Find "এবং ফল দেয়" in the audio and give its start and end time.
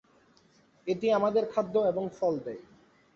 1.91-2.61